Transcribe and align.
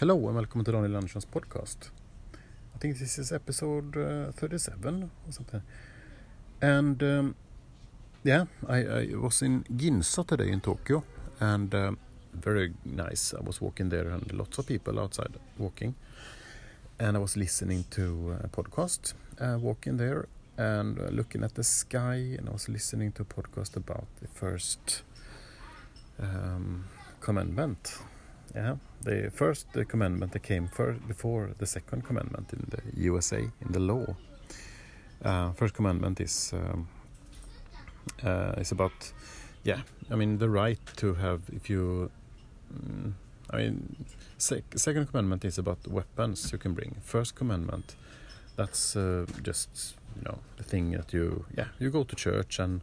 Hello 0.00 0.16
and 0.28 0.34
welcome 0.34 0.64
to 0.64 0.72
Daniel 0.72 0.96
Andersson's 0.96 1.26
podcast. 1.26 1.90
I 2.74 2.78
think 2.78 2.96
this 2.98 3.18
is 3.18 3.32
episode 3.32 3.98
uh, 3.98 4.32
37 4.32 5.02
or 5.02 5.10
something. 5.30 5.60
And 6.62 7.02
um, 7.02 7.34
yeah, 8.24 8.46
I, 8.66 8.76
I, 8.78 9.08
was 9.16 9.42
in 9.42 9.64
Ginza 9.64 10.26
today 10.26 10.48
in 10.48 10.62
Tokyo 10.62 11.04
and 11.38 11.74
um, 11.74 11.98
very 12.32 12.72
nice. 12.82 13.34
I 13.34 13.42
was 13.42 13.60
walking 13.60 13.90
there 13.90 14.08
and 14.08 14.32
lots 14.32 14.56
of 14.56 14.66
people 14.66 14.98
outside 14.98 15.36
walking. 15.58 15.94
And 16.98 17.14
I 17.14 17.20
was 17.20 17.36
listening 17.36 17.84
to 17.90 18.38
a 18.42 18.48
podcast 18.48 19.12
uh, 19.38 19.58
walking 19.60 19.98
there 19.98 20.28
and 20.56 20.98
uh, 20.98 21.08
looking 21.10 21.44
at 21.44 21.56
the 21.56 21.64
sky 21.64 22.36
and 22.38 22.48
I 22.48 22.52
was 22.52 22.70
listening 22.70 23.12
to 23.12 23.22
a 23.22 23.26
podcast 23.26 23.76
about 23.76 24.06
the 24.22 24.28
first 24.28 25.02
um, 26.18 26.86
commandment 27.20 27.98
yeah, 28.54 28.76
the 29.02 29.30
first 29.30 29.72
the 29.72 29.84
commandment 29.84 30.32
that 30.32 30.42
came 30.42 30.68
first 30.68 31.06
before 31.06 31.50
the 31.58 31.66
second 31.66 32.04
commandment 32.04 32.52
in 32.52 32.66
the 32.70 32.82
USA 33.00 33.38
in 33.38 33.72
the 33.72 33.80
law. 33.80 34.16
Uh, 35.24 35.52
first 35.52 35.74
commandment 35.74 36.20
is 36.20 36.52
um, 36.54 36.88
uh, 38.24 38.54
is 38.60 38.72
about 38.72 39.12
yeah, 39.64 39.80
I 40.10 40.16
mean 40.16 40.38
the 40.38 40.48
right 40.48 40.80
to 40.96 41.14
have 41.14 41.42
if 41.52 41.70
you. 41.70 42.10
Mm, 42.72 43.12
I 43.52 43.56
mean, 43.56 44.06
sec 44.38 44.62
second 44.76 45.06
commandment 45.06 45.44
is 45.44 45.58
about 45.58 45.86
weapons 45.88 46.52
you 46.52 46.58
can 46.58 46.72
bring. 46.72 46.96
First 47.02 47.34
commandment, 47.34 47.96
that's 48.56 48.96
uh, 48.96 49.26
just 49.42 49.96
you 50.16 50.22
know 50.22 50.38
the 50.56 50.62
thing 50.62 50.92
that 50.92 51.12
you 51.12 51.44
yeah 51.56 51.68
you 51.78 51.90
go 51.90 52.04
to 52.04 52.16
church 52.16 52.58
and 52.58 52.80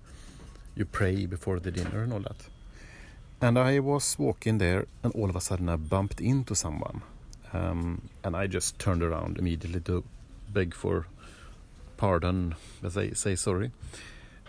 you 0.76 0.86
pray 0.86 1.26
before 1.26 1.60
the 1.60 1.72
dinner 1.72 2.04
and 2.04 2.14
all 2.14 2.20
that. 2.20 2.50
And 3.40 3.60
I 3.60 3.80
was 3.80 4.18
walking 4.18 4.58
there, 4.58 4.88
and 5.04 5.14
all 5.14 5.30
of 5.30 5.36
a 5.36 5.42
sudden 5.42 5.70
I 5.70 5.76
bumped 5.76 6.20
into 6.20 6.56
someone. 6.56 7.02
Um, 7.54 8.10
and 8.24 8.36
I 8.36 8.48
just 8.48 8.80
turned 8.80 9.04
around 9.04 9.38
immediately 9.38 9.80
to 9.82 10.04
beg 10.52 10.74
for 10.74 11.08
pardon, 11.98 12.56
say, 12.90 13.14
say 13.14 13.36
sorry. 13.36 13.72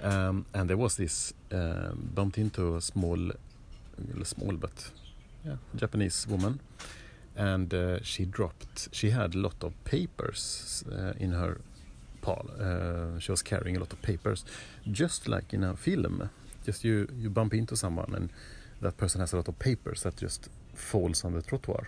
Um, 0.03 0.47
and 0.55 0.71
there 0.71 0.77
was 0.77 0.97
this 0.97 1.35
uh, 1.53 1.93
bumped 1.95 2.39
into 2.39 2.77
a 2.77 2.81
small, 2.81 3.19
small 4.23 4.53
but 4.53 4.91
yeah, 5.45 5.57
Japanese 5.75 6.27
woman, 6.29 6.61
and 7.37 7.73
uh, 7.75 8.03
she 8.03 8.25
dropped. 8.25 8.89
She 8.93 9.11
had 9.11 9.35
a 9.35 9.39
lot 9.39 9.63
of 9.63 9.73
papers 9.85 10.85
uh, 10.91 11.13
in 11.19 11.33
her 11.33 11.61
pal. 12.23 12.47
Uh, 12.59 13.19
she 13.19 13.33
was 13.33 13.43
carrying 13.43 13.77
a 13.77 13.81
lot 13.81 13.93
of 13.93 14.01
papers, 14.03 14.45
just 14.91 15.29
like 15.29 15.53
in 15.53 15.65
a 15.65 15.75
film. 15.75 16.31
Just 16.65 16.85
you, 16.85 17.09
you 17.19 17.31
bump 17.31 17.55
into 17.55 17.77
someone 17.77 18.15
and 18.15 18.31
that 18.81 18.97
person 18.97 19.21
has 19.21 19.33
a 19.33 19.37
lot 19.37 19.49
of 19.49 19.59
papers 19.59 20.03
that 20.03 20.17
just 20.17 20.49
falls 20.75 21.25
on 21.25 21.35
the 21.35 21.43
trottoir. 21.43 21.87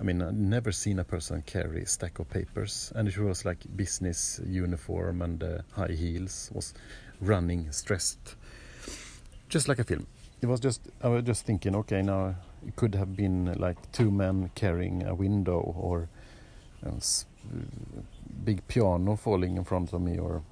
I 0.00 0.02
mean, 0.02 0.22
I've 0.22 0.34
never 0.34 0.72
seen 0.72 0.98
a 0.98 1.04
person 1.04 1.42
carry 1.42 1.82
a 1.82 1.86
stack 1.86 2.18
of 2.18 2.30
papers, 2.30 2.90
and 2.94 3.06
it 3.06 3.18
was 3.18 3.44
like 3.44 3.58
business 3.76 4.40
uniform 4.46 5.20
and 5.20 5.42
uh, 5.42 5.58
high 5.72 5.92
heels, 5.92 6.50
was 6.54 6.72
running 7.20 7.70
stressed, 7.70 8.36
just 9.50 9.68
like 9.68 9.78
a 9.78 9.84
film. 9.84 10.06
It 10.40 10.46
was 10.46 10.58
just 10.58 10.80
I 11.02 11.08
was 11.08 11.24
just 11.24 11.44
thinking, 11.44 11.76
okay, 11.76 12.00
now 12.00 12.34
it 12.66 12.76
could 12.76 12.94
have 12.94 13.14
been 13.14 13.52
like 13.58 13.92
two 13.92 14.10
men 14.10 14.50
carrying 14.54 15.06
a 15.06 15.14
window 15.14 15.60
or 15.60 16.08
a 16.82 16.92
big 18.44 18.66
piano 18.68 19.16
falling 19.16 19.58
in 19.58 19.64
front 19.64 19.92
of 19.92 20.00
me, 20.00 20.18
or 20.18 20.42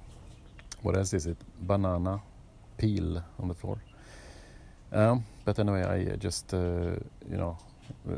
what 0.83 0.95
else 0.95 1.13
is 1.13 1.25
it? 1.25 1.37
Banana 1.59 2.21
peel 2.77 3.23
on 3.39 3.47
the 3.47 3.55
floor. 3.55 3.81
Um, 4.91 5.25
but 5.49 5.57
anyway, 5.57 5.83
I 5.83 6.15
just 6.17 6.53
uh, 6.53 6.95
you 7.27 7.37
know 7.37 7.57
uh, 8.07 8.13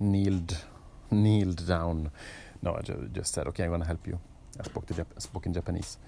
kneeled 0.00 0.56
kneeled 1.10 1.66
down. 1.66 2.10
No, 2.62 2.74
I 2.74 2.80
just 3.12 3.34
said, 3.34 3.46
okay, 3.48 3.64
I'm 3.64 3.72
gonna 3.72 3.84
help 3.84 4.06
you. 4.06 4.18
I 4.58 4.62
spoke 4.62 4.86
to 4.86 4.94
Jap- 4.94 5.20
spoke 5.20 5.44
in 5.44 5.52
Japanese, 5.52 5.98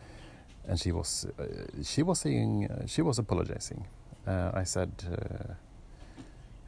and 0.66 0.80
she 0.80 0.90
was 0.90 1.26
uh, 1.38 1.44
she 1.82 2.02
was 2.02 2.20
saying 2.20 2.70
uh, 2.70 2.86
she 2.86 3.02
was 3.02 3.18
apologizing. 3.18 3.86
Uh, 4.26 4.50
I 4.54 4.64
said, 4.64 4.90
uh, 5.12 5.52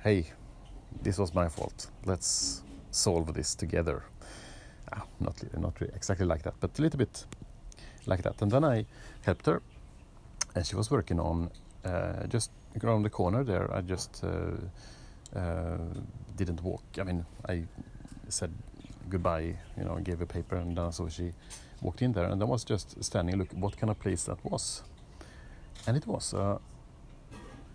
hey, 0.04 0.26
this 1.02 1.16
was 1.16 1.34
my 1.34 1.48
fault. 1.48 1.90
Let's 2.04 2.62
solve 2.90 3.32
this 3.32 3.54
together. 3.54 4.02
Ah, 4.92 5.04
not 5.20 5.42
not 5.58 5.80
really 5.80 5.94
exactly 5.96 6.26
like 6.26 6.42
that, 6.42 6.54
but 6.60 6.78
a 6.78 6.82
little 6.82 6.98
bit 6.98 7.24
like 8.04 8.22
that. 8.24 8.42
And 8.42 8.50
then 8.50 8.62
I 8.62 8.84
helped 9.22 9.46
her, 9.46 9.62
and 10.54 10.66
she 10.66 10.76
was 10.76 10.90
working 10.90 11.18
on 11.18 11.50
just 12.28 12.50
around 12.82 13.02
the 13.02 13.10
corner 13.10 13.44
there, 13.44 13.72
I 13.74 13.80
just 13.80 14.24
uh, 14.24 15.38
uh, 15.38 15.78
didn't 16.36 16.62
walk. 16.62 16.82
I 16.98 17.02
mean, 17.02 17.24
I 17.48 17.64
said 18.28 18.52
goodbye, 19.08 19.56
you 19.76 19.84
know, 19.84 19.96
gave 19.96 20.20
a 20.20 20.26
paper, 20.26 20.56
and 20.56 20.76
then 20.76 20.92
so 20.92 21.08
she 21.08 21.32
walked 21.82 22.02
in 22.02 22.12
there, 22.12 22.24
and 22.24 22.42
I 22.42 22.46
was 22.46 22.64
just 22.64 23.02
standing, 23.02 23.38
look, 23.38 23.52
what 23.52 23.76
kind 23.76 23.90
of 23.90 23.98
place 23.98 24.24
that 24.24 24.44
was, 24.44 24.82
and 25.86 25.96
it 25.96 26.06
was 26.06 26.34
uh, 26.34 26.58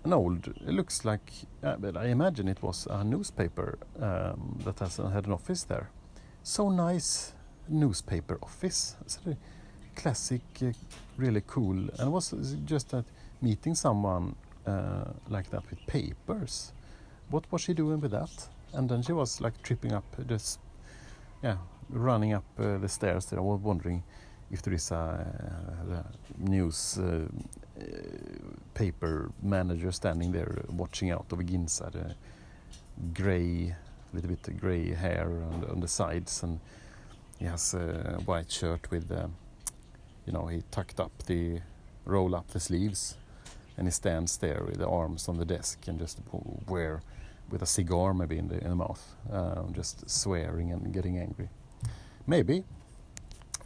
an 0.04 0.14
old. 0.14 0.48
It 0.48 0.74
looks 0.74 1.04
like, 1.06 1.32
uh, 1.64 1.76
but 1.78 1.98
I 1.98 2.06
imagine 2.06 2.48
it 2.48 2.62
was 2.62 2.88
a 2.90 3.04
newspaper 3.04 3.78
um, 4.00 4.60
that 4.64 4.80
has 4.80 4.98
had 4.98 5.26
an 5.26 5.34
office 5.34 5.64
there. 5.64 5.90
So 6.44 6.70
nice 6.70 7.34
newspaper 7.68 8.38
office. 8.42 8.96
A 9.28 9.36
classic, 9.96 10.42
uh, 10.62 10.72
really 11.18 11.42
cool, 11.46 11.78
and 11.78 12.00
it 12.00 12.10
was 12.10 12.34
just 12.66 12.92
that 12.92 13.06
meeting 13.42 13.76
someone 13.76 14.36
uh, 14.68 15.06
like 15.30 15.50
that 15.52 15.70
with 15.70 15.86
papers. 15.88 16.74
What 17.30 17.52
was 17.52 17.62
she 17.62 17.74
doing 17.74 18.00
with 18.00 18.12
that? 18.12 18.48
And 18.74 18.90
then 18.90 19.02
she 19.02 19.14
was 19.14 19.42
like 19.42 19.62
tripping 19.64 19.94
up, 19.94 20.06
just 20.28 20.60
yeah, 21.44 21.58
running 21.90 22.34
up 22.34 22.46
uh, 22.60 22.78
the 22.78 22.90
stairs. 22.90 23.32
I 23.34 23.40
was 23.40 23.62
wondering 23.62 24.04
if 24.52 24.62
there 24.62 24.74
is 24.74 24.92
a 24.92 25.26
uh, 25.92 26.04
news 26.38 27.00
uh, 27.00 27.28
paper 28.74 29.32
manager 29.42 29.92
standing 29.92 30.32
there 30.32 30.64
watching 30.70 31.12
out 31.12 31.26
of 31.32 31.40
Ginza, 31.40 31.92
the 31.92 32.16
grey, 33.14 33.76
little 34.14 34.30
bit 34.30 34.60
grey 34.60 34.94
hair 34.94 35.28
on, 35.52 35.66
on, 35.72 35.80
the 35.80 35.88
sides, 35.88 36.44
and 36.44 36.60
he 37.40 37.46
has 37.46 37.74
a 37.74 38.20
white 38.26 38.52
shirt 38.52 38.90
with, 38.92 39.12
uh, 39.12 39.28
you 40.26 40.34
know, 40.34 40.46
he 40.48 40.64
tucked 40.72 41.00
up 41.00 41.12
the, 41.26 41.60
roll 42.06 42.36
up 42.36 42.48
the 42.50 42.60
sleeves 42.60 43.18
and 43.78 43.88
he 43.88 43.92
stands 43.92 44.38
there 44.38 44.64
with 44.66 44.78
the 44.78 44.88
arms 44.88 45.28
on 45.28 45.38
the 45.38 45.46
desk 45.46 45.88
and 45.88 46.00
just 46.00 46.20
where 46.68 47.02
with 47.50 47.62
a 47.62 47.66
cigar 47.66 48.14
maybe 48.14 48.38
in 48.38 48.48
the 48.48 48.58
in 48.64 48.70
the 48.70 48.76
mouth, 48.76 49.16
um, 49.32 49.74
just 49.74 50.10
swearing 50.10 50.72
and 50.72 50.94
getting 50.94 51.18
angry. 51.18 51.50
Maybe. 52.28 52.64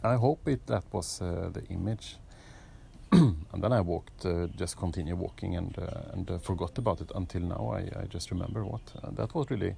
I 0.02 0.14
hope 0.16 0.48
it 0.48 0.66
that 0.66 0.84
was 0.92 1.20
uh, 1.20 1.50
the 1.52 1.62
image. 1.68 2.16
and 3.12 3.62
then 3.62 3.72
I 3.72 3.80
walked, 3.80 4.24
uh, 4.24 4.46
just 4.56 4.76
continue 4.76 5.16
walking 5.16 5.56
and 5.56 5.78
uh, 5.78 6.12
and 6.12 6.30
uh, 6.30 6.38
forgot 6.38 6.78
about 6.78 7.00
it 7.00 7.10
until 7.14 7.42
now. 7.42 7.72
I, 7.74 8.02
I 8.02 8.06
just 8.08 8.30
remember 8.30 8.64
what 8.64 8.82
uh, 9.02 9.10
that 9.12 9.34
was 9.34 9.50
really 9.50 9.74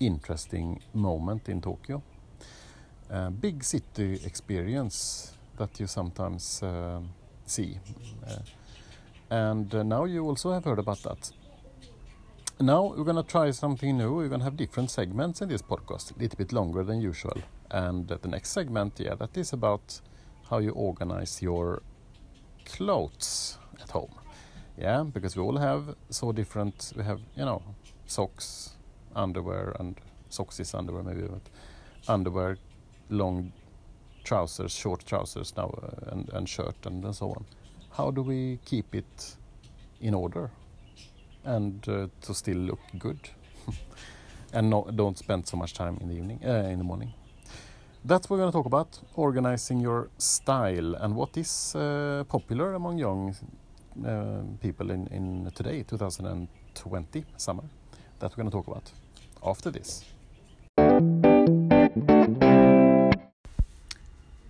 interesting 0.00 0.80
moment 0.92 1.48
in 1.48 1.60
Tokyo. 1.60 2.02
Uh, 3.10 3.30
big 3.30 3.62
city 3.64 4.20
experience 4.24 5.32
that 5.56 5.78
you 5.80 5.86
sometimes 5.86 6.62
see 7.46 7.78
and 9.32 9.74
uh, 9.74 9.82
now 9.82 10.04
you 10.04 10.26
also 10.26 10.52
have 10.52 10.64
heard 10.66 10.78
about 10.78 11.02
that. 11.04 11.30
Now 12.60 12.92
we're 12.94 13.04
gonna 13.04 13.22
try 13.22 13.50
something 13.50 13.96
new. 13.96 14.16
We're 14.16 14.28
gonna 14.28 14.44
have 14.44 14.58
different 14.58 14.90
segments 14.90 15.40
in 15.40 15.48
this 15.48 15.62
podcast, 15.62 16.14
a 16.14 16.18
little 16.18 16.36
bit 16.36 16.52
longer 16.52 16.84
than 16.84 17.00
usual. 17.00 17.38
And 17.70 18.12
uh, 18.12 18.18
the 18.20 18.28
next 18.28 18.50
segment, 18.50 19.00
yeah, 19.00 19.14
that 19.14 19.34
is 19.38 19.54
about 19.54 20.02
how 20.50 20.58
you 20.58 20.72
organize 20.72 21.40
your 21.40 21.80
clothes 22.66 23.58
at 23.80 23.90
home. 23.90 24.14
Yeah, 24.76 25.02
because 25.02 25.34
we 25.34 25.42
all 25.42 25.56
have 25.56 25.96
so 26.10 26.32
different. 26.32 26.92
We 26.94 27.02
have 27.04 27.20
you 27.34 27.46
know 27.46 27.62
socks, 28.04 28.76
underwear, 29.16 29.74
and 29.80 29.98
socks 30.28 30.60
is 30.60 30.74
underwear 30.74 31.04
maybe, 31.04 31.22
but 31.22 31.48
underwear, 32.06 32.58
long 33.08 33.54
trousers, 34.24 34.72
short 34.72 35.06
trousers 35.06 35.56
now, 35.56 35.70
uh, 35.82 36.12
and 36.12 36.28
and 36.34 36.46
shirt 36.46 36.76
and, 36.84 37.02
and 37.02 37.16
so 37.16 37.30
on 37.30 37.46
how 37.96 38.10
do 38.10 38.22
we 38.22 38.58
keep 38.64 38.94
it 38.94 39.36
in 40.00 40.14
order 40.14 40.50
and 41.44 41.88
uh, 41.88 42.06
to 42.22 42.34
still 42.34 42.56
look 42.56 42.80
good 42.98 43.18
and 44.52 44.70
no, 44.70 44.88
don't 44.94 45.18
spend 45.18 45.46
so 45.46 45.56
much 45.56 45.74
time 45.74 45.98
in 46.00 46.08
the 46.08 46.14
evening 46.14 46.40
uh, 46.44 46.68
in 46.70 46.78
the 46.78 46.84
morning? 46.84 47.12
That's 48.04 48.28
what 48.28 48.36
we're 48.36 48.42
going 48.42 48.52
to 48.52 48.58
talk 48.58 48.66
about 48.66 48.98
organizing 49.14 49.80
your 49.80 50.08
style 50.18 50.94
and 50.96 51.14
what 51.14 51.36
is 51.36 51.74
uh, 51.76 52.24
popular 52.28 52.74
among 52.74 52.98
young 52.98 53.36
uh, 54.04 54.42
people 54.60 54.90
in, 54.90 55.06
in 55.08 55.50
today 55.54 55.82
2020 55.82 57.24
summer 57.36 57.64
that 58.18 58.30
we're 58.30 58.42
going 58.42 58.50
to 58.50 58.56
talk 58.56 58.66
about 58.66 58.90
after 59.44 59.70
this. 59.70 60.04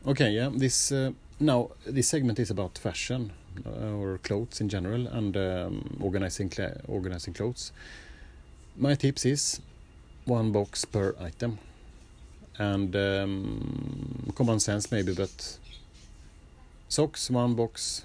Okay 0.06 0.30
yeah 0.30 0.48
this 0.52 0.92
uh, 0.92 1.10
now, 1.42 1.70
this 1.86 2.08
segment 2.08 2.38
is 2.38 2.50
about 2.50 2.78
fashion 2.78 3.32
uh, 3.66 3.96
or 3.96 4.18
clothes 4.18 4.60
in 4.60 4.68
general 4.68 5.06
and 5.08 5.36
um, 5.36 5.98
organizing 6.00 6.52
organizing 6.88 7.34
clothes. 7.34 7.72
My 8.76 8.94
tips 8.94 9.26
is 9.26 9.60
one 10.24 10.52
box 10.52 10.84
per 10.84 11.14
item. 11.20 11.58
And 12.58 12.94
um, 12.94 14.32
common 14.34 14.60
sense 14.60 14.90
maybe, 14.92 15.14
but 15.14 15.58
socks 16.88 17.30
one 17.30 17.54
box. 17.54 18.04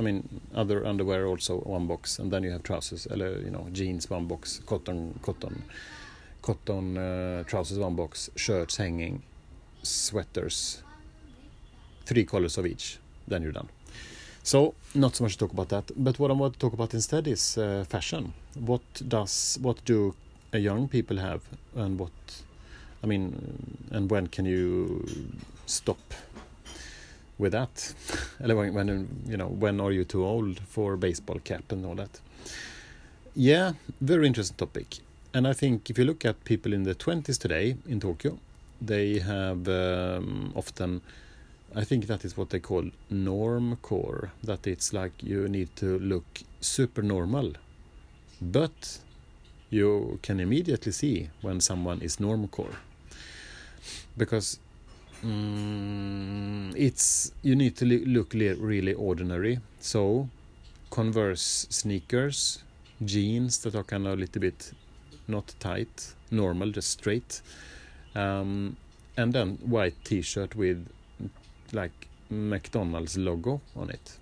I 0.00 0.02
mean, 0.02 0.40
other 0.54 0.84
underwear 0.84 1.26
also 1.26 1.58
one 1.60 1.86
box, 1.86 2.18
and 2.18 2.32
then 2.32 2.42
you 2.42 2.50
have 2.50 2.64
trousers, 2.64 3.06
you 3.10 3.50
know, 3.50 3.68
jeans 3.72 4.10
one 4.10 4.26
box, 4.26 4.60
cotton, 4.66 5.18
cotton, 5.22 5.62
cotton 6.42 6.98
uh, 6.98 7.44
trousers 7.44 7.78
one 7.78 7.94
box, 7.94 8.28
shirts 8.34 8.76
hanging, 8.76 9.22
sweaters, 9.84 10.82
three 12.04 12.24
colors 12.24 12.58
of 12.58 12.66
each. 12.66 12.98
Then 13.26 13.42
you're 13.42 13.52
done. 13.52 13.68
So 14.42 14.74
not 14.94 15.16
so 15.16 15.24
much 15.24 15.32
to 15.34 15.38
talk 15.38 15.52
about 15.52 15.70
that, 15.70 15.90
but 15.96 16.18
what 16.18 16.30
I 16.30 16.34
want 16.34 16.52
to 16.54 16.58
talk 16.58 16.74
about 16.74 16.92
instead 16.92 17.26
is 17.26 17.56
uh, 17.56 17.84
fashion. 17.88 18.34
What 18.54 18.82
does 19.08 19.58
what 19.62 19.82
do 19.84 20.14
young 20.52 20.86
people 20.88 21.16
have, 21.16 21.40
and 21.74 21.98
what 21.98 22.12
I 23.02 23.06
mean, 23.06 23.86
and 23.90 24.10
when 24.10 24.26
can 24.26 24.44
you 24.44 25.06
stop 25.66 25.98
with 27.38 27.52
that? 27.52 27.94
when, 28.38 28.74
when 28.74 29.08
you 29.26 29.36
know 29.36 29.48
when 29.48 29.80
are 29.80 29.92
you 29.92 30.04
too 30.04 30.24
old 30.24 30.60
for 30.60 30.96
baseball 30.96 31.38
cap 31.42 31.72
and 31.72 31.86
all 31.86 31.94
that? 31.94 32.20
Yeah, 33.34 33.72
very 34.00 34.26
interesting 34.26 34.56
topic. 34.56 34.98
And 35.32 35.48
I 35.48 35.52
think 35.52 35.90
if 35.90 35.98
you 35.98 36.04
look 36.04 36.24
at 36.24 36.44
people 36.44 36.72
in 36.72 36.84
the 36.84 36.94
20s 36.94 37.36
today 37.36 37.76
in 37.88 37.98
Tokyo, 37.98 38.38
they 38.80 39.18
have 39.18 39.66
um, 39.66 40.52
often 40.54 41.00
I 41.76 41.84
think 41.84 42.06
that 42.06 42.24
is 42.24 42.36
what 42.36 42.50
they 42.50 42.60
call 42.60 42.84
norm 43.10 43.76
core. 43.82 44.32
That 44.42 44.66
it's 44.66 44.92
like 44.92 45.22
you 45.22 45.48
need 45.48 45.74
to 45.76 45.98
look 45.98 46.24
super 46.60 47.02
normal. 47.02 47.52
But 48.40 48.98
you 49.70 50.18
can 50.22 50.40
immediately 50.40 50.92
see 50.92 51.30
when 51.42 51.60
someone 51.60 52.00
is 52.00 52.20
norm 52.20 52.46
core. 52.48 52.76
Because 54.16 54.60
mm, 55.24 56.72
it's 56.76 57.32
you 57.42 57.56
need 57.56 57.76
to 57.76 57.84
look 57.84 58.34
really 58.34 58.94
ordinary. 58.94 59.58
So 59.80 60.28
Converse 60.90 61.66
sneakers, 61.70 62.62
jeans 63.04 63.58
that 63.58 63.74
are 63.74 63.82
kind 63.82 64.06
of 64.06 64.12
a 64.12 64.16
little 64.16 64.40
bit 64.40 64.72
not 65.26 65.52
tight, 65.58 66.14
normal, 66.30 66.70
just 66.70 66.90
straight. 66.90 67.42
Um, 68.14 68.76
and 69.16 69.32
then 69.32 69.58
white 69.64 69.96
t-shirt 70.04 70.54
with 70.54 70.86
like 71.72 72.08
McDonald's 72.30 73.16
logo 73.16 73.60
on 73.76 73.90
it. 73.90 74.18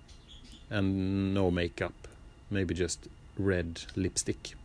And 0.69 1.33
no 1.33 1.51
makeup. 1.51 1.93
Maybe 2.49 2.73
just 2.73 3.07
red 3.37 3.81
lipstick. 3.95 4.55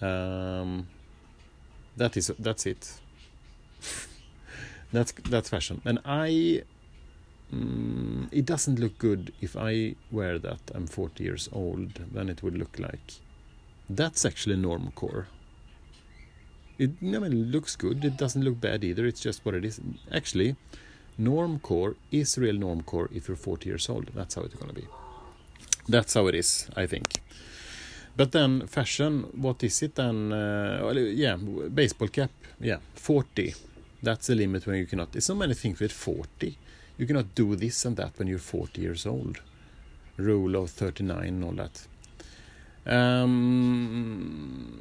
Um, 0.00 0.86
that 1.96 2.16
is 2.16 2.32
that's 2.38 2.66
it. 2.66 2.92
That's 4.92 5.12
that's 5.12 5.48
fashion. 5.48 5.80
And 5.84 6.00
I 6.04 6.62
mm, 7.54 8.28
it 8.32 8.44
doesn't 8.44 8.80
look 8.80 8.98
good 8.98 9.32
if 9.40 9.56
I 9.56 9.94
wear 10.10 10.36
that. 10.40 10.58
I'm 10.74 10.88
40 10.88 11.22
years 11.22 11.48
old. 11.52 12.00
Then 12.12 12.28
it 12.28 12.42
would 12.42 12.58
look 12.58 12.76
like 12.80 13.20
that's 13.88 14.24
actually 14.24 14.56
normcore 14.56 15.26
it 16.80 16.90
I 17.02 17.18
mean, 17.18 17.24
it 17.24 17.50
looks 17.54 17.76
good. 17.76 18.04
It 18.04 18.16
doesn't 18.16 18.42
look 18.42 18.60
bad 18.60 18.84
either. 18.84 19.06
It's 19.06 19.20
just 19.20 19.44
what 19.44 19.54
it 19.54 19.64
is. 19.64 19.80
Actually 20.10 20.56
normcore 21.20 21.96
is 22.10 22.38
real 22.38 22.56
normcore 22.56 23.08
if 23.14 23.28
you're 23.28 23.36
40 23.36 23.68
years 23.68 23.88
old. 23.88 24.10
That's 24.14 24.34
how 24.34 24.42
it's 24.42 24.54
going 24.54 24.74
to 24.74 24.80
be. 24.80 24.86
That's 25.88 26.14
how 26.14 26.26
it 26.26 26.34
is, 26.34 26.68
I 26.76 26.86
think. 26.86 27.20
But 28.16 28.32
then 28.32 28.66
fashion, 28.66 29.22
what 29.34 29.62
is 29.62 29.82
it 29.82 29.94
then? 29.94 30.32
Uh, 30.32 30.92
yeah, 30.94 31.36
baseball 31.36 32.08
cap. 32.08 32.30
Yeah, 32.60 32.78
40. 32.94 33.54
That's 34.02 34.26
the 34.26 34.34
limit 34.34 34.66
when 34.66 34.76
you 34.76 34.86
cannot. 34.86 35.12
There's 35.12 35.26
so 35.26 35.34
many 35.34 35.54
things 35.54 35.80
with 35.80 35.92
40. 35.92 36.56
You 36.98 37.06
cannot 37.06 37.34
do 37.34 37.56
this 37.56 37.84
and 37.84 37.96
that 37.96 38.18
when 38.18 38.28
you're 38.28 38.38
40 38.38 38.80
years 38.80 39.06
old. 39.06 39.40
Rule 40.16 40.56
of 40.56 40.70
39 40.70 41.24
and 41.24 41.44
all 41.44 41.52
that. 41.52 41.86
Um, 42.86 44.80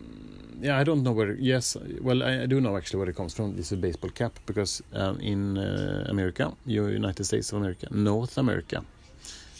yeah, 0.61 0.77
I 0.77 0.83
don't 0.83 1.03
know 1.03 1.11
where. 1.11 1.33
Yes, 1.33 1.77
well, 2.01 2.23
I, 2.23 2.43
I, 2.43 2.45
do 2.45 2.59
know 2.61 2.75
actually 2.77 2.99
where 2.99 3.09
it 3.09 3.15
comes 3.15 3.33
from. 3.33 3.55
This 3.55 3.67
is 3.67 3.73
a 3.73 3.77
baseball 3.77 4.11
cap 4.11 4.39
because 4.45 4.81
um, 4.93 5.19
in 5.19 5.57
uh, 5.57 6.05
America, 6.09 6.53
United 6.65 7.23
States 7.23 7.51
of 7.51 7.59
America, 7.59 7.87
North 7.91 8.37
America, 8.37 8.83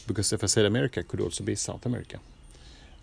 because 0.08 0.34
if 0.34 0.44
I 0.44 0.48
said 0.48 0.66
America, 0.66 1.00
it 1.00 1.08
could 1.08 1.22
also 1.22 1.44
be 1.44 1.56
South 1.56 1.86
America. 1.86 2.20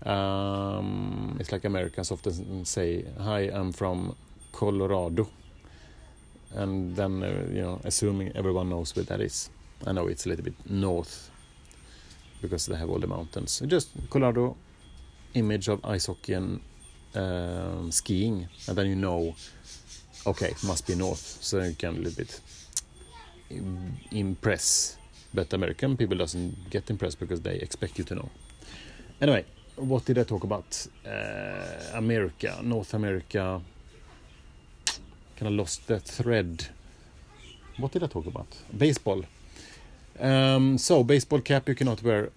Um, 0.04 1.36
it's 1.40 1.52
like 1.52 1.64
Americans 1.64 2.10
often 2.10 2.64
say, 2.64 3.04
"Hi, 3.18 3.50
I'm 3.52 3.72
from 3.72 4.14
Colorado," 4.52 5.28
and 6.54 6.94
then 6.94 7.22
uh, 7.22 7.46
you 7.50 7.62
know, 7.62 7.80
assuming 7.84 8.32
everyone 8.34 8.68
knows 8.68 8.94
where 8.94 9.06
that 9.06 9.20
is. 9.20 9.50
I 9.86 9.92
know 9.92 10.06
it's 10.06 10.26
a 10.26 10.28
little 10.28 10.44
bit 10.44 10.54
north 10.68 11.30
because 12.42 12.66
they 12.66 12.76
have 12.76 12.90
all 12.90 12.98
the 12.98 13.06
mountains. 13.06 13.62
Just 13.66 13.90
Colorado, 14.10 14.56
image 15.36 15.68
of 15.68 15.84
ice 15.84 16.06
hockey 16.06 16.32
and 16.32 16.60
um, 17.14 17.92
skiing, 17.92 18.48
and 18.66 18.76
then 18.76 18.86
you 18.86 18.96
know, 18.96 19.34
okay, 20.26 20.54
must 20.64 20.86
be 20.86 20.94
north, 20.94 21.38
so 21.40 21.62
you 21.62 21.74
can 21.74 21.96
a 21.96 21.98
little 21.98 22.16
bit 22.16 22.40
impress. 24.10 24.96
But 25.32 25.52
American 25.52 25.96
people 25.96 26.16
doesn't 26.16 26.70
get 26.70 26.90
impressed 26.90 27.20
because 27.20 27.40
they 27.40 27.56
expect 27.56 27.98
you 27.98 28.04
to 28.04 28.14
know. 28.14 28.30
Anyway, 29.20 29.44
what 29.76 30.04
did 30.04 30.18
I 30.18 30.24
talk 30.24 30.44
about? 30.44 30.86
Uh, 31.06 31.94
America, 31.94 32.58
North 32.62 32.94
America. 32.94 33.60
Kind 35.36 35.52
of 35.52 35.52
lost 35.52 35.86
the 35.86 36.00
thread. 36.00 36.66
What 37.76 37.92
did 37.92 38.02
I 38.02 38.06
talk 38.06 38.26
about? 38.26 38.48
Baseball. 38.76 39.24
Um, 40.18 40.78
so 40.78 41.04
baseball 41.04 41.42
cap 41.42 41.68
you 41.68 41.74
cannot 41.74 42.02
wear 42.02 42.30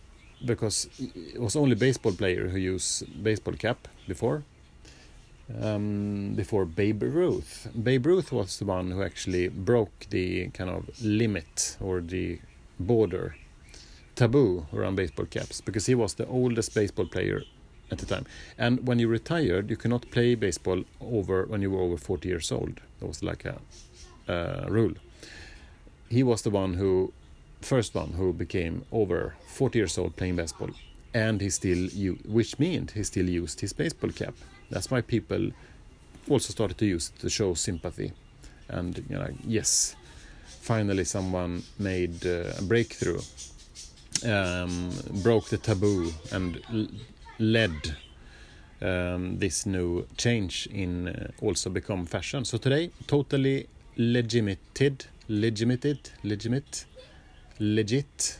because 0.45 0.89
it 1.15 1.39
was 1.39 1.56
only 1.56 1.75
baseball 1.75 2.13
player 2.13 2.47
who 2.50 2.57
used 2.57 3.24
baseball 3.24 3.53
cap 3.53 3.88
before. 4.07 4.44
Um, 5.62 6.36
before 6.36 6.65
Babe 6.65 7.01
Ruth. 7.01 7.68
Babe 7.83 8.06
Ruth 8.06 8.31
was 8.31 8.59
the 8.59 8.65
one 8.65 8.91
who 8.91 9.01
actually 9.01 9.47
broke 9.47 10.06
the 10.12 10.50
kind 10.50 10.69
of 10.69 10.86
limit 11.01 11.75
or 11.81 12.01
the 12.01 12.39
border 12.80 13.36
taboo 14.15 14.68
around 14.73 14.95
baseball 14.95 15.25
caps 15.25 15.59
because 15.59 15.87
he 15.87 15.95
was 15.95 16.13
the 16.13 16.28
oldest 16.28 16.75
baseball 16.75 17.07
player 17.07 17.42
at 17.92 17.97
the 17.97 18.06
time. 18.06 18.25
And 18.57 18.87
when 18.87 18.99
you 18.99 19.07
retired, 19.07 19.69
you 19.69 19.78
cannot 19.78 20.11
play 20.11 20.35
baseball 20.35 20.83
over 21.02 21.45
when 21.45 21.61
you 21.61 21.71
were 21.71 21.81
over 21.81 21.97
40 21.97 22.28
years 22.28 22.52
old. 22.52 22.81
That 22.99 23.07
was 23.07 23.23
like 23.23 23.45
a 23.45 23.59
uh, 24.28 24.66
rule. 24.69 24.94
He 26.09 26.23
was 26.23 26.42
the 26.42 26.49
one 26.49 26.73
who 26.75 27.13
first 27.61 27.95
one 27.95 28.13
who 28.13 28.33
became 28.33 28.85
over 28.92 29.35
40 29.47 29.80
years 29.80 29.97
old 29.97 30.16
playing 30.16 30.35
baseball, 30.35 30.69
and 31.13 31.42
he 31.42 31.49
still, 31.49 31.87
which 32.25 32.57
meant 32.59 32.92
he 32.92 33.04
still 33.04 33.30
used 33.30 33.61
his 33.61 33.73
baseball 33.73 34.11
cap. 34.11 34.33
That's 34.69 34.92
why 34.92 35.01
people 35.01 35.51
also 36.30 36.51
started 36.51 36.78
to 36.78 36.85
use 36.85 37.11
it 37.16 37.19
to 37.21 37.30
show 37.30 37.54
sympathy, 37.54 38.13
and 38.68 38.97
you 39.09 39.18
know, 39.18 39.30
yes, 39.45 39.95
finally 40.61 41.04
someone 41.04 41.63
made 41.80 42.25
uh, 42.25 42.54
a 42.57 42.61
breakthrough, 42.61 43.21
um, 44.25 44.92
broke 45.23 45.49
the 45.49 45.57
taboo, 45.57 46.11
and 46.31 46.61
led 47.39 47.95
um, 48.81 49.39
this 49.39 49.66
new 49.66 50.06
change 50.18 50.68
in 50.71 51.07
uh, 51.07 51.31
also 51.42 51.69
become 51.69 52.06
fashion. 52.06 52.45
So 52.45 52.57
today, 52.57 52.92
totally 53.07 53.68
legitimate, 53.97 55.07
legitimate, 55.28 56.13
legitimate 56.23 56.85
legit. 57.59 58.39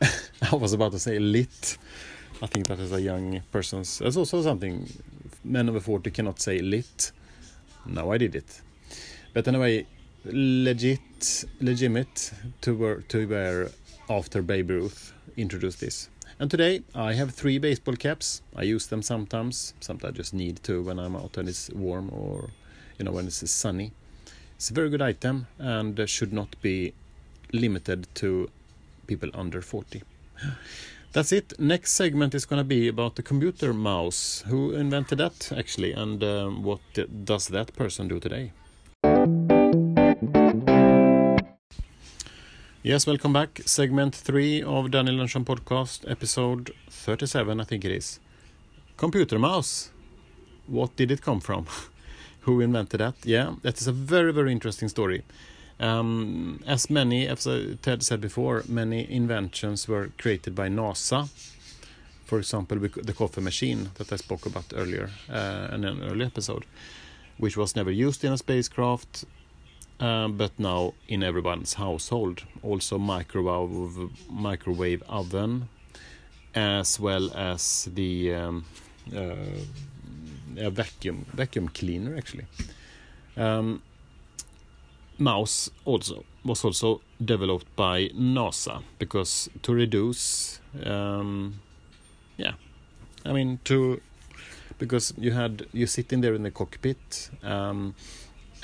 I 0.02 0.54
was 0.56 0.72
about 0.72 0.92
to 0.92 0.98
say 0.98 1.18
lit. 1.18 1.78
I 2.42 2.46
think 2.46 2.66
that 2.66 2.80
is 2.80 2.92
a 2.92 3.00
young 3.00 3.40
person's. 3.52 3.98
That's 3.98 4.16
also 4.16 4.42
something 4.42 4.88
men 5.44 5.68
over 5.68 5.80
40 5.80 6.10
cannot 6.10 6.40
say 6.40 6.58
lit. 6.58 7.12
Now 7.86 8.10
I 8.10 8.18
did 8.18 8.34
it. 8.34 8.62
But 9.32 9.46
anyway, 9.46 9.86
legit, 10.24 11.44
legitimate 11.60 12.32
to 12.62 12.74
wear, 12.74 13.00
to 13.08 13.26
wear 13.26 13.70
after 14.08 14.42
Babe 14.42 14.70
Ruth 14.70 15.12
introduced 15.36 15.80
this. 15.80 16.08
And 16.38 16.50
today 16.50 16.82
I 16.94 17.12
have 17.12 17.32
three 17.32 17.58
baseball 17.58 17.94
caps. 17.94 18.42
I 18.56 18.62
use 18.62 18.86
them 18.86 19.02
sometimes. 19.02 19.74
Sometimes 19.80 20.14
I 20.14 20.16
just 20.16 20.34
need 20.34 20.62
to 20.64 20.82
when 20.82 20.98
I'm 20.98 21.16
out 21.16 21.36
and 21.36 21.48
it's 21.48 21.70
warm 21.70 22.10
or 22.12 22.50
you 22.98 23.04
know 23.04 23.12
when 23.12 23.26
it's 23.26 23.48
sunny. 23.50 23.92
It's 24.56 24.70
a 24.70 24.74
very 24.74 24.90
good 24.90 25.02
item 25.02 25.46
and 25.58 26.08
should 26.08 26.32
not 26.32 26.60
be 26.62 26.94
limited 27.52 28.06
to 28.16 28.48
people 29.06 29.30
under 29.34 29.60
40. 29.60 30.02
That's 31.12 31.32
it. 31.32 31.52
Next 31.58 31.92
segment 31.92 32.34
is 32.34 32.46
going 32.46 32.60
to 32.60 32.64
be 32.64 32.88
about 32.88 33.16
the 33.16 33.22
computer 33.22 33.74
mouse. 33.74 34.42
Who 34.48 34.72
invented 34.72 35.18
that 35.18 35.52
actually, 35.56 35.92
and 35.92 36.22
um, 36.24 36.62
what 36.62 36.80
does 37.24 37.48
that 37.48 37.74
person 37.74 38.08
do 38.08 38.18
today? 38.18 38.52
Yes, 42.82 43.06
welcome 43.06 43.32
back. 43.32 43.60
Segment 43.64 44.14
three 44.14 44.62
of 44.62 44.90
Daniel 44.90 45.16
Lundström 45.16 45.44
podcast, 45.44 46.10
episode 46.10 46.72
37, 46.90 47.60
I 47.60 47.64
think 47.64 47.84
it 47.84 47.92
is. 47.92 48.18
computer 48.96 49.38
mouse. 49.38 49.90
What 50.66 50.96
did 50.96 51.10
it 51.10 51.22
come 51.22 51.40
from? 51.40 51.66
Who 52.40 52.60
invented 52.60 53.00
that? 53.00 53.14
Yeah, 53.24 53.54
that 53.62 53.80
is 53.80 53.86
a 53.86 53.92
very, 53.92 54.32
very 54.32 54.50
interesting 54.52 54.88
story. 54.88 55.22
Um, 55.82 56.62
as 56.64 56.88
many, 56.88 57.26
as 57.26 57.48
Ted 57.82 58.04
said 58.04 58.20
before, 58.20 58.62
many 58.68 59.10
inventions 59.10 59.88
were 59.88 60.10
created 60.16 60.54
by 60.54 60.68
NASA. 60.68 61.28
For 62.24 62.38
example, 62.38 62.78
the 62.78 63.12
coffee 63.12 63.40
machine 63.40 63.90
that 63.96 64.12
I 64.12 64.16
spoke 64.16 64.46
about 64.46 64.72
earlier 64.74 65.10
uh, 65.28 65.68
in 65.72 65.84
an 65.84 66.04
early 66.04 66.24
episode, 66.24 66.64
which 67.36 67.56
was 67.56 67.74
never 67.74 67.90
used 67.90 68.24
in 68.24 68.32
a 68.32 68.38
spacecraft, 68.38 69.24
uh, 69.98 70.28
but 70.28 70.52
now 70.56 70.94
in 71.08 71.24
everyone's 71.24 71.74
household. 71.74 72.44
Also, 72.62 72.96
microwave 72.96 74.08
microwave 74.30 75.02
oven, 75.08 75.68
as 76.54 77.00
well 77.00 77.32
as 77.34 77.88
the 77.92 78.34
um, 78.34 78.64
uh, 79.14 79.34
vacuum 80.70 81.26
vacuum 81.34 81.68
cleaner 81.68 82.16
actually. 82.16 82.46
Um, 83.36 83.82
mouse 85.18 85.70
also 85.84 86.24
was 86.44 86.64
also 86.64 87.00
developed 87.24 87.74
by 87.76 88.08
NASA 88.08 88.82
because 88.98 89.48
to 89.62 89.72
reduce, 89.72 90.60
um, 90.84 91.60
yeah, 92.36 92.54
I 93.24 93.32
mean 93.32 93.60
to 93.64 94.00
because 94.78 95.14
you 95.16 95.32
had 95.32 95.66
you 95.72 95.86
sit 95.86 96.12
in 96.12 96.20
there 96.20 96.34
in 96.34 96.42
the 96.42 96.50
cockpit 96.50 97.30
um, 97.42 97.94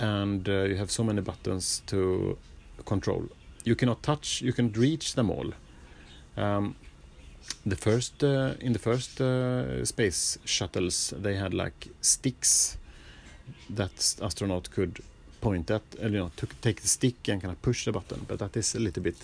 and 0.00 0.48
uh, 0.48 0.64
you 0.64 0.76
have 0.76 0.90
so 0.90 1.04
many 1.04 1.20
buttons 1.20 1.82
to 1.86 2.36
control. 2.84 3.28
You 3.64 3.76
cannot 3.76 4.02
touch, 4.02 4.42
you 4.42 4.52
can 4.52 4.72
reach 4.72 5.14
them 5.14 5.30
all. 5.30 5.52
Um, 6.36 6.76
the 7.64 7.76
first 7.76 8.24
uh, 8.24 8.54
in 8.60 8.72
the 8.72 8.78
first 8.78 9.20
uh, 9.20 9.84
space 9.84 10.38
shuttles 10.44 11.14
they 11.16 11.34
had 11.36 11.54
like 11.54 11.88
sticks 12.00 12.78
that 13.70 14.16
astronaut 14.22 14.70
could 14.70 15.00
point 15.40 15.70
at, 15.70 15.82
you 16.00 16.10
know, 16.10 16.30
to 16.36 16.46
take 16.60 16.82
the 16.82 16.88
stick 16.88 17.28
and 17.28 17.40
kind 17.40 17.52
of 17.52 17.60
push 17.62 17.84
the 17.84 17.92
button. 17.92 18.24
But 18.26 18.38
that 18.38 18.56
is 18.56 18.74
a 18.74 18.80
little 18.80 19.02
bit, 19.02 19.16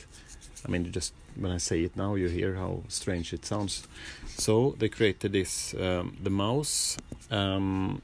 I 0.67 0.71
mean, 0.71 0.91
just 0.93 1.13
when 1.37 1.53
I 1.53 1.59
say 1.59 1.83
it 1.83 1.97
now, 1.97 2.15
you 2.15 2.29
hear 2.29 2.55
how 2.55 2.83
strange 2.89 3.33
it 3.33 3.45
sounds. 3.45 3.87
So 4.27 4.75
they 4.79 4.89
created 4.89 5.33
this, 5.33 5.75
um, 5.75 6.17
the 6.23 6.31
mouse, 6.31 6.97
um, 7.31 8.03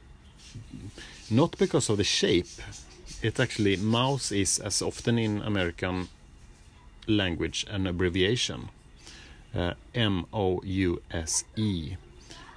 not 1.31 1.57
because 1.59 1.88
of 1.90 1.97
the 1.97 2.05
shape. 2.05 2.49
It 3.23 3.38
actually, 3.38 3.76
mouse 3.76 4.33
is 4.33 4.59
as 4.59 4.83
often 4.83 5.19
in 5.19 5.43
American 5.43 6.09
language 7.07 7.67
an 7.71 7.87
abbreviation. 7.87 8.69
Uh, 9.55 9.75
M 9.95 10.26
O 10.33 10.62
U 10.64 11.02
S 11.11 11.45
E. 11.57 11.97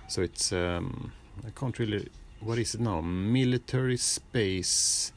So 0.07 0.21
it's, 0.21 0.51
um, 0.53 1.11
I 1.45 1.49
can't 1.49 1.77
really, 1.79 2.07
what 2.39 2.59
is 2.59 2.75
it 2.75 2.81
now? 2.81 3.01
Military 3.01 3.97
Space 3.97 5.11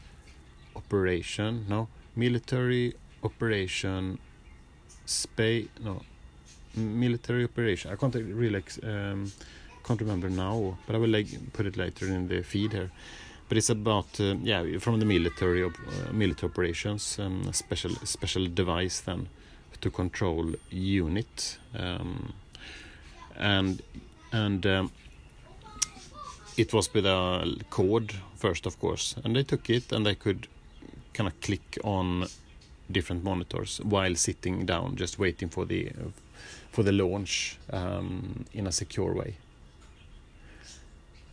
operation 0.76 1.66
no? 1.68 1.88
Military 2.14 2.94
operation 3.22 4.18
space 5.04 5.68
no 5.82 6.02
military 6.76 7.44
operation. 7.44 7.90
I 7.90 7.96
can't 7.96 8.14
really 8.14 8.62
um, 8.82 9.32
can't 9.84 10.00
remember 10.00 10.28
now 10.28 10.76
but 10.86 10.96
i 10.96 10.98
will 10.98 11.08
like 11.08 11.28
put 11.52 11.64
it 11.64 11.76
later 11.76 12.06
in 12.06 12.28
the 12.28 12.42
feed 12.42 12.72
here. 12.72 12.90
But 13.48 13.58
it's 13.58 13.70
about 13.70 14.20
uh, 14.20 14.34
yeah 14.42 14.78
from 14.78 14.98
the 14.98 15.06
military 15.06 15.62
uh, 15.64 15.70
military 16.12 16.50
operations 16.50 17.18
um, 17.18 17.52
special 17.52 17.94
special 18.04 18.46
device 18.46 19.00
then 19.00 19.28
to 19.80 19.90
control 19.90 20.54
unit 20.70 21.58
um, 21.78 22.32
and 23.36 23.82
and 24.32 24.66
um, 24.66 24.90
it 26.56 26.72
was 26.72 26.92
with 26.92 27.06
a 27.06 27.56
code 27.70 28.14
first 28.34 28.66
of 28.66 28.78
course 28.80 29.14
and 29.22 29.36
they 29.36 29.44
took 29.44 29.70
it 29.70 29.92
and 29.92 30.04
they 30.04 30.14
could 30.14 30.48
kind 31.16 31.28
of 31.28 31.40
click 31.40 31.78
on 31.82 32.26
different 32.90 33.24
monitors 33.24 33.80
while 33.82 34.14
sitting 34.14 34.66
down, 34.66 34.96
just 34.96 35.18
waiting 35.18 35.48
for 35.48 35.64
the 35.66 35.92
for 36.70 36.84
the 36.84 36.92
launch 36.92 37.58
um, 37.72 38.44
in 38.52 38.66
a 38.66 38.72
secure 38.72 39.14
way. 39.14 39.34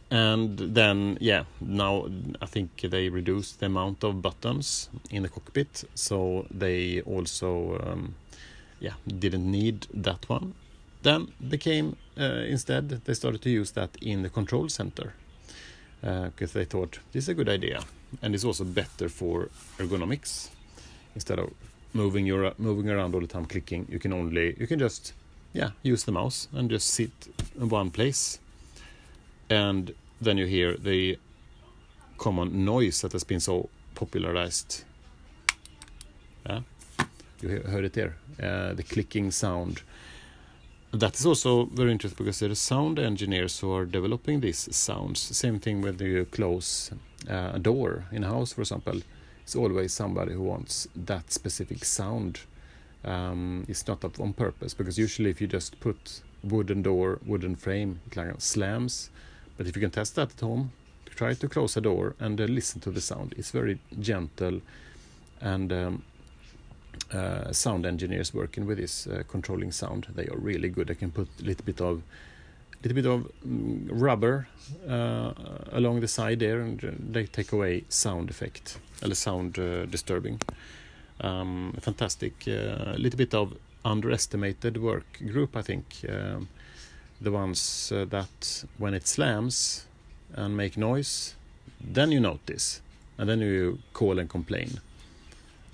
And 0.10 0.58
then, 0.75 1.18
yeah, 1.20 1.44
now 1.60 2.08
I 2.42 2.46
think 2.46 2.70
they 2.82 3.10
reduced 3.10 3.60
the 3.60 3.66
amount 3.66 4.04
of 4.04 4.22
buttons 4.22 4.90
in 5.10 5.24
the 5.24 5.30
cockpit, 5.30 5.84
so 5.96 6.46
they 6.52 7.02
also, 7.02 7.82
um, 7.84 8.16
yeah, 8.80 8.94
didn't 9.08 9.50
need 9.50 9.88
that 9.94 10.30
one. 10.30 10.54
Then 11.02 11.34
became 11.50 11.98
uh, 12.18 12.46
instead 12.48 12.90
they 12.90 13.13
started 13.13 13.42
to 13.42 13.50
use 13.50 13.72
that 13.72 13.98
in 14.02 14.22
the 14.22 14.30
control 14.30 14.70
center 14.70 15.13
because 16.03 16.55
uh, 16.55 16.60
they 16.60 16.65
thought 16.65 17.00
this 17.13 17.24
is 17.25 17.29
a 17.29 17.33
good 17.33 17.48
idea 17.48 17.81
and 18.22 18.36
it's 18.36 18.43
also 18.43 18.65
better 18.65 19.07
for 19.07 19.50
ergonomics. 19.77 20.50
Instead 21.15 21.39
of 21.39 21.50
moving 21.93 22.25
your 22.25 22.53
moving 22.57 22.89
around 22.89 23.15
all 23.15 23.22
the 23.22 23.27
time 23.27 23.45
clicking 23.45 23.86
you 23.89 24.00
can 24.00 24.12
only 24.12 24.55
you 24.60 24.65
can 24.65 24.79
just 24.79 25.13
yeah 25.53 25.69
use 25.83 26.03
the 26.03 26.12
mouse 26.12 26.48
and 26.53 26.69
just 26.69 26.88
sit 26.88 27.12
in 27.60 27.69
one 27.69 27.89
place. 27.89 28.39
And 29.50 29.93
then 30.22 30.38
you 30.38 30.45
hear 30.45 30.75
the 30.75 31.17
common 32.17 32.65
noise 32.65 33.01
that 33.01 33.12
has 33.13 33.24
been 33.24 33.39
so 33.39 33.69
popularized. 33.95 34.83
Yeah? 36.45 36.62
You 37.41 37.50
heard 37.50 37.86
it 37.86 37.93
there. 37.93 38.15
Uh, 38.41 38.74
the 38.74 38.83
clicking 38.83 39.31
sound 39.31 39.81
that 40.93 41.15
is 41.19 41.25
also 41.25 41.65
very 41.65 41.91
interesting 41.91 42.23
because 42.23 42.39
there 42.39 42.51
are 42.51 42.55
sound 42.55 43.00
engineers 43.00 43.59
who 43.59 43.73
are 43.73 43.85
developing 43.85 44.41
these 44.41 44.73
sounds 44.75 45.19
same 45.19 45.59
thing 45.59 45.81
when 45.81 45.97
you 45.97 46.25
close 46.25 46.91
uh, 47.29 47.51
a 47.53 47.59
door 47.59 48.05
in 48.12 48.23
a 48.23 48.27
house, 48.27 48.53
for 48.53 48.62
example, 48.62 49.01
it's 49.41 49.55
always 49.55 49.91
somebody 49.91 50.33
who 50.33 50.43
wants 50.43 50.88
that 50.95 51.31
specific 51.31 51.83
sound. 51.83 52.41
Um, 53.03 53.65
it's 53.67 53.85
not 53.88 54.03
on 54.19 54.33
purpose 54.33 54.73
because 54.73 54.97
usually 54.97 55.29
if 55.29 55.41
you 55.41 55.47
just 55.47 55.79
put 55.79 56.21
wooden 56.43 56.81
door, 56.81 57.19
wooden 57.25 57.55
frame, 57.55 58.00
it 58.07 58.15
like 58.15 58.39
slams. 58.39 59.09
But 59.57 59.67
if 59.67 59.75
you 59.75 59.81
can 59.81 59.91
test 59.91 60.15
that 60.15 60.31
at 60.31 60.39
home, 60.39 60.71
try 61.09 61.33
to 61.33 61.47
close 61.47 61.75
a 61.75 61.81
door 61.81 62.15
and 62.19 62.39
uh, 62.39 62.45
listen 62.45 62.81
to 62.81 62.91
the 62.91 63.01
sound. 63.01 63.33
It's 63.38 63.51
very 63.51 63.79
gentle, 64.00 64.62
and 65.41 65.71
um, 65.73 66.03
uh, 67.13 67.51
sound 67.51 67.85
engineers 67.85 68.33
working 68.33 68.65
with 68.65 68.77
this 68.77 69.07
uh, 69.07 69.23
controlling 69.27 69.71
sound, 69.71 70.07
they 70.15 70.27
are 70.27 70.38
really 70.38 70.69
good. 70.69 70.88
They 70.88 70.95
can 70.95 71.12
put 71.12 71.27
a 71.39 71.43
little 71.43 71.65
bit 71.65 71.81
of 71.81 72.01
little 72.83 72.95
bit 72.95 73.05
of 73.05 73.31
mm, 73.47 73.88
rubber 73.89 74.47
uh, 74.89 75.31
along 75.71 76.01
the 76.01 76.07
side 76.07 76.39
there 76.39 76.59
and 76.62 76.81
they 77.12 77.25
take 77.25 77.53
away 77.53 77.83
sound 77.88 78.29
effect 78.29 78.77
eller 79.01 79.15
sound 79.15 79.57
uh, 79.57 79.85
disturbing. 79.85 80.41
Um, 81.21 81.73
fantastic, 81.79 82.47
a 82.47 82.91
uh, 82.91 82.97
little 82.97 83.17
bit 83.17 83.33
of 83.33 83.53
underestimated 83.85 84.77
work 84.77 85.19
group 85.19 85.55
I 85.55 85.62
think. 85.62 85.85
Um, 86.09 86.50
the 87.21 87.31
ones 87.31 87.91
uh, 87.95 88.05
that 88.05 88.65
when 88.77 88.93
it 88.93 89.07
slams 89.07 89.85
and 90.33 90.57
make 90.57 90.75
noise, 90.75 91.35
then 91.79 92.12
you 92.12 92.19
notice 92.19 92.81
and 93.17 93.29
then 93.29 93.39
you 93.39 93.79
call 93.93 94.19
and 94.19 94.29
complain 94.29 94.81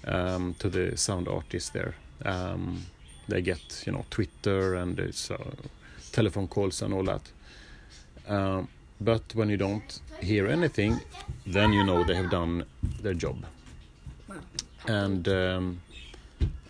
um, 0.09 0.55
to 0.59 0.69
the 0.69 0.97
sound 0.97 1.27
artists 1.27 1.69
there. 1.69 1.95
Um, 2.25 2.85
they 3.27 3.41
get 3.41 3.83
you 3.85 3.93
know 3.93 4.05
Twitter 4.09 4.75
and 4.75 4.99
uh, 4.99 5.37
telephone 6.11 6.47
calls 6.47 6.81
and 6.81 6.93
all 6.93 7.03
that. 7.03 7.31
Um, 8.27 8.67
but 9.01 9.23
when 9.33 9.49
you 9.49 9.57
don't 9.57 10.01
hear 10.21 10.47
anything, 10.47 10.99
then 11.45 11.71
you 11.73 11.83
know 11.83 12.03
they 12.03 12.15
have 12.15 12.29
done 12.29 12.65
their 13.01 13.13
job. 13.13 13.45
And 14.87 15.27
um, 15.27 15.81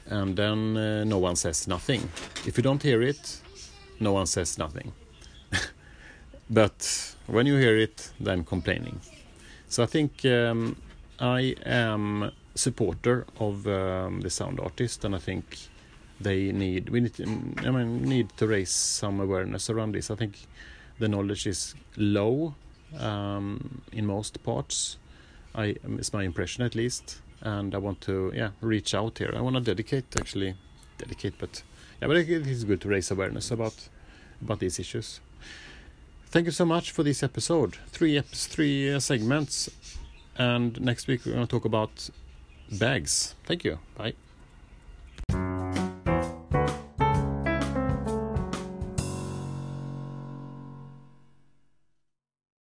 and 0.09 0.35
then 0.35 0.77
uh, 0.77 1.03
no 1.03 1.17
one 1.17 1.35
says 1.35 1.67
nothing. 1.67 2.09
If 2.45 2.57
you 2.57 2.63
don't 2.63 2.83
hear 2.83 3.01
it, 3.01 3.41
no 3.99 4.13
one 4.13 4.25
says 4.25 4.57
nothing. 4.57 4.91
but 6.49 7.15
when 7.27 7.45
you 7.45 7.55
hear 7.55 7.77
it, 7.77 8.11
then 8.19 8.43
complaining. 8.43 8.99
So 9.67 9.83
I 9.83 9.85
think 9.85 10.25
um, 10.25 10.75
I 11.19 11.55
am 11.65 12.31
supporter 12.55 13.25
of 13.39 13.67
um, 13.67 14.21
the 14.21 14.29
sound 14.29 14.59
artist, 14.59 15.05
and 15.05 15.15
I 15.15 15.19
think 15.19 15.45
they 16.19 16.51
need 16.51 16.89
we 16.89 16.99
need 16.99 17.13
to, 17.15 17.23
I 17.23 17.71
mean 17.71 18.03
need 18.03 18.29
to 18.37 18.47
raise 18.47 18.71
some 18.71 19.19
awareness 19.19 19.69
around 19.69 19.93
this. 19.93 20.11
I 20.11 20.15
think 20.15 20.33
the 20.99 21.07
knowledge 21.07 21.47
is 21.47 21.75
low 21.95 22.55
um, 22.99 23.81
in 23.91 24.05
most 24.05 24.43
parts. 24.43 24.97
I 25.55 25.75
it's 25.83 26.13
my 26.13 26.23
impression 26.23 26.63
at 26.63 26.75
least, 26.75 27.21
and 27.41 27.73
I 27.73 27.77
want 27.77 28.01
to 28.01 28.31
yeah 28.35 28.49
reach 28.61 28.93
out 28.93 29.17
here. 29.17 29.33
I 29.35 29.41
want 29.41 29.55
to 29.55 29.61
dedicate 29.61 30.15
actually 30.17 30.55
dedicate, 30.97 31.35
but 31.39 31.63
yeah, 32.01 32.07
but 32.07 32.17
it 32.17 32.29
is 32.29 32.63
good 32.63 32.81
to 32.81 32.89
raise 32.89 33.11
awareness 33.11 33.51
about 33.51 33.89
about 34.41 34.59
these 34.59 34.79
issues. 34.79 35.21
Thank 36.27 36.45
you 36.45 36.51
so 36.51 36.65
much 36.65 36.91
for 36.91 37.03
this 37.03 37.23
episode. 37.23 37.77
Three 37.87 38.19
three 38.21 38.93
uh, 38.93 38.99
segments, 38.99 39.69
and 40.37 40.79
next 40.81 41.07
week 41.07 41.25
we're 41.25 41.33
going 41.33 41.47
to 41.47 41.49
talk 41.49 41.65
about 41.65 42.09
bags. 42.71 43.35
Thank 43.45 43.63
you. 43.63 43.79
Bye. 43.95 44.13